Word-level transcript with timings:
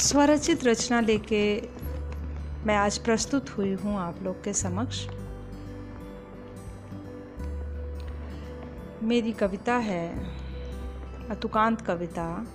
स्वरचित 0.00 0.64
रचना 0.64 1.00
लेके 1.00 1.68
मैं 2.66 2.76
आज 2.76 2.98
प्रस्तुत 2.98 3.58
हुई 3.58 3.72
हूँ 3.72 3.98
आप 3.98 4.22
लोग 4.22 4.44
के 4.44 4.52
समक्ष। 4.52 5.08
मेरी 9.02 9.32
कविता 9.32 9.74
है, 9.74 10.26
अतुकांत 11.30 11.80
कविता। 11.80 12.46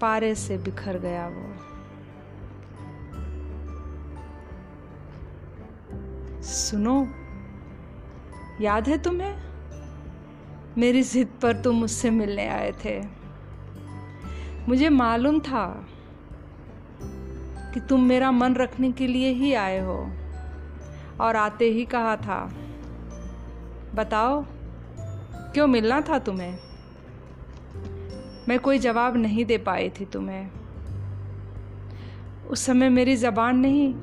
पारे 0.00 0.34
से 0.34 0.58
बिखर 0.58 0.98
गया 0.98 1.28
वो। 1.28 1.54
सुनो, 6.42 7.08
याद 8.60 8.88
है 8.88 9.02
तुम्हें? 9.02 9.42
मेरी 10.78 11.02
जिद 11.02 11.28
पर 11.42 11.56
तुम 11.56 11.76
मुझसे 11.76 12.10
मिलने 12.10 12.48
आए 12.48 12.72
थे। 12.72 13.25
मुझे 14.68 14.88
मालूम 14.88 15.40
था 15.40 15.86
कि 17.74 17.80
तुम 17.80 18.02
मेरा 18.02 18.30
मन 18.30 18.54
रखने 18.54 18.92
के 18.92 19.06
लिए 19.06 19.28
ही 19.28 19.54
आए 19.54 19.80
हो। 19.80 20.10
और 21.20 21.36
आते 21.36 21.64
ही 21.64 21.84
कहा 21.84 22.16
था, 22.16 22.52
बताओ, 23.94 24.44
क्यों 25.52 25.66
मिलना 25.66 26.00
था 26.00 26.18
तुम्हें? 26.18 26.58
मैं 28.48 28.58
कोई 28.58 28.78
जवाब 28.78 29.16
नहीं 29.16 29.44
दे 29.44 29.58
पाई 29.58 29.90
थी 29.90 30.04
तुम्हें। 30.04 30.50
उस 32.48 32.60
समय 32.60 32.88
मेरी 32.88 33.16
ज़बान 33.16 33.58
नहीं, 33.58 33.94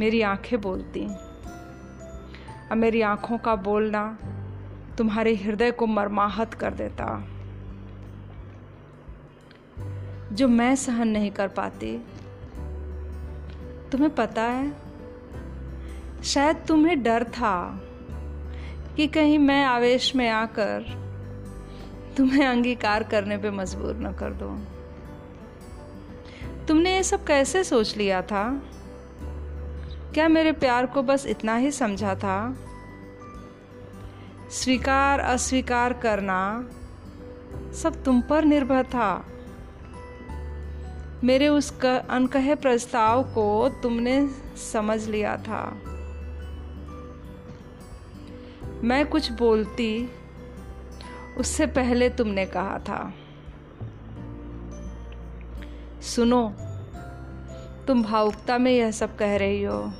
मेरी 0.00 0.20
आँखें 0.20 0.60
बोलती। 0.60 1.00
अब 2.70 2.76
मेरी 2.76 3.00
आँखों 3.00 3.38
का 3.38 3.56
बोलना 3.56 4.18
तुम्हारे 4.98 5.34
हृदय 5.34 5.70
को 5.70 5.86
मरमाहत 5.86 6.54
कर 6.54 6.74
देता। 6.74 7.24
जो 10.32 10.48
मैं 10.48 10.76
सहन 10.76 11.08
नहीं 11.08 11.30
कर 11.30 11.48
पाती। 11.48 12.04
तुम्हें 13.92 14.14
पता 14.14 14.42
है, 14.42 14.72
शायद 16.24 16.56
तुम्हें 16.56 17.02
डर 17.02 17.24
था 17.24 17.80
कि 18.96 19.06
कहीं 19.06 19.38
मैं 19.38 19.64
आवेश 19.64 20.16
में 20.16 20.28
आकर 20.28 20.84
तुम्हें 22.16 22.46
अंगीकार 22.46 23.02
करने 23.02 23.38
पे 23.38 23.50
मजबूर 23.50 23.94
न 23.94 24.12
कर 24.12 24.30
दो। 24.30 24.58
तुमने 26.66 26.94
ये 26.96 27.02
सब 27.02 27.24
कैसे 27.24 27.64
सोच 27.64 27.96
लिया 27.96 28.22
था? 28.22 28.62
क्या 30.14 30.28
मेरे 30.28 30.52
प्यार 30.52 30.86
को 30.86 31.02
बस 31.02 31.26
इतना 31.26 31.56
ही 31.56 31.70
समझा 31.70 32.14
था? 32.14 32.56
स्वीकार, 34.50 35.20
अस्वीकार 35.20 35.92
करना 35.92 36.68
सब 37.72 38.04
तुम 38.04 38.20
पर 38.20 38.44
निर्भर 38.44 38.84
था। 38.84 39.26
मेरे 41.24 41.48
उस 41.48 41.80
अनकहे 41.84 42.54
प्रस्ताव 42.54 43.22
को 43.22 43.68
तुमने 43.82 44.28
समझ 44.72 45.08
लिया 45.08 45.36
था। 45.36 45.82
मैं 48.84 49.06
कुछ 49.06 49.32
बोलती, 49.32 50.10
उससे 51.38 51.66
पहले 51.66 52.10
तुमने 52.10 52.46
कहा 52.46 52.78
था। 52.78 53.14
सुनो, 56.02 56.54
तुम 57.86 58.02
भावुकता 58.02 58.58
में 58.58 58.72
यह 58.72 58.90
सब 58.90 59.16
कह 59.16 59.36
रही 59.36 59.62
हो। 59.62 59.92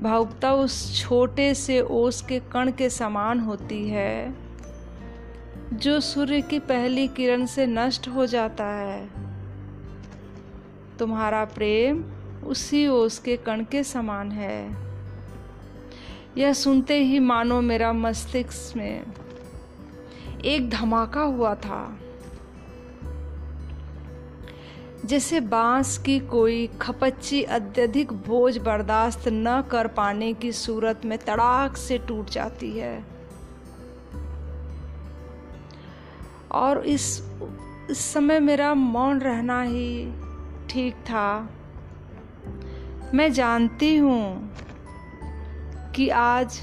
भावुकता 0.00 0.52
उस 0.52 1.02
छोटे 1.02 1.54
से 1.54 1.80
ओस 1.80 2.22
के 2.22 2.40
कण 2.40 2.72
के 2.72 2.90
समान 2.90 3.40
होती 3.40 3.88
है, 3.88 4.34
जो 5.72 6.00
सूर्य 6.00 6.40
की 6.40 6.58
पहली 6.58 7.08
किरण 7.08 7.46
से 7.46 7.66
नष्ट 7.66 8.08
हो 8.08 8.26
जाता 8.26 8.64
है। 8.64 9.21
तुम्हारा 10.98 11.44
प्रेम 11.44 12.04
उसी 12.46 12.86
ओस 12.88 13.18
के 13.18 13.36
कण 13.36 13.64
के 13.64 13.82
समान 13.84 14.30
है। 14.32 14.76
यह 16.38 16.52
सुनते 16.52 16.98
ही 16.98 17.18
मानो 17.18 17.60
मेरा 17.60 17.92
मस्तिष्क 17.92 18.76
में 18.76 19.02
एक 20.44 20.70
धमाका 20.70 21.20
हुआ 21.20 21.54
था, 21.54 21.98
जैसे 25.04 25.40
बाँस 25.40 25.96
की 25.98 26.18
कोई 26.20 26.66
खपच्ची 26.80 27.42
अत्यधिक 27.42 28.12
बोझ 28.26 28.56
बर्दाश्त 28.58 29.24
न 29.28 29.62
कर 29.70 29.86
पाने 29.86 30.32
की 30.32 30.52
सूरत 30.52 31.04
में 31.04 31.18
तड़ाक 31.18 31.76
से 31.76 31.98
टूट 31.98 32.30
जाती 32.30 32.70
है। 32.78 33.04
और 36.52 36.84
इस 36.86 37.22
इस 37.90 37.98
समय 37.98 38.40
मेरा 38.40 38.74
मौन 38.74 39.20
रहना 39.20 39.62
ही 39.62 40.04
ठीक 40.72 40.94
था। 40.94 41.48
मैं 43.14 43.32
जानती 43.32 43.96
हूँ 43.96 44.52
कि 45.96 46.08
आज 46.08 46.58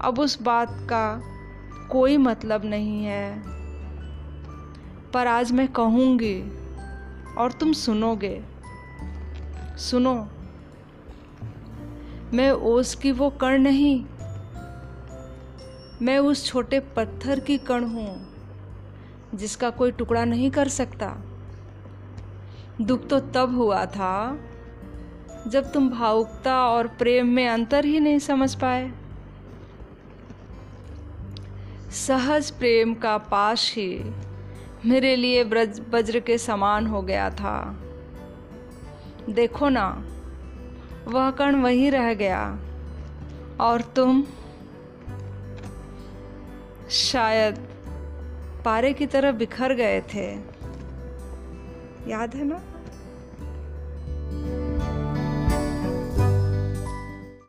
अब 0.00 0.18
उस 0.18 0.40
बात 0.42 0.68
का 0.82 1.20
कोई 1.90 2.16
मतलब 2.16 2.64
नहीं 2.64 3.04
है, 3.04 3.42
पर 5.12 5.26
आज 5.26 5.52
मैं 5.52 5.66
कहूँगी 5.68 6.40
और 7.38 7.52
तुम 7.52 7.72
सुनोगे। 7.72 8.42
सुनो, 9.78 10.14
मैं 12.34 12.50
ओस 12.50 12.94
की 12.94 13.12
वो 13.12 13.30
कण 13.30 13.58
नहीं, 13.58 14.04
मैं 16.02 16.18
उस 16.18 16.46
छोटे 16.46 16.80
पत्थर 16.96 17.40
की 17.40 17.58
कण 17.58 17.84
हूँ, 17.84 18.10
जिसका 19.34 19.70
कोई 19.70 19.90
टुकड़ा 19.90 20.24
नहीं 20.24 20.50
कर 20.50 20.68
सकता। 20.68 21.16
दुख 22.80 23.06
तो 23.08 23.20
तब 23.20 23.54
हुआ 23.56 23.84
था 23.86 24.38
जब 25.46 25.72
तुम 25.72 25.88
भावुकता 25.90 26.68
और 26.68 26.86
प्रेम 26.88 27.26
में 27.26 27.48
अंतर 27.48 27.84
ही 27.84 28.00
नहीं 28.00 28.18
समझ 28.18 28.54
पाए। 28.54 28.90
सहज 31.90 32.50
प्रेम 32.50 32.94
का 32.94 33.18
पाश 33.18 33.74
ही 33.76 34.14
मेरे 34.86 35.16
लिए 35.16 35.44
ब्रज, 35.44 35.80
वज्र 35.90 36.20
के 36.20 36.38
समान 36.38 36.86
हो 36.86 37.02
गया 37.02 37.30
था। 37.30 37.76
देखो 39.30 39.68
ना, 39.68 40.04
वह 41.08 41.30
कण 41.30 41.56
वहीं 41.56 41.90
रह 41.90 42.14
गया 42.14 42.58
और 43.60 43.80
तुम 43.96 44.24
शायद 46.90 47.58
पारे 48.64 48.92
की 48.92 49.06
तरह 49.06 49.32
बिखर 49.32 49.74
गए 49.74 50.00
थे। 50.00 50.49
याद 52.10 52.34
है 52.34 52.44
ना? 52.44 52.60